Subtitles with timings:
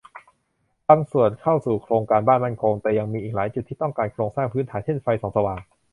[0.89, 5.59] บางส่วนเข้าสู่โครงการบ้านมั่นคง แต่ยังมีอีกหลายจุดที่ต้องการโครงสร้างพื้นฐานเช่น ไฟส่องสว่าง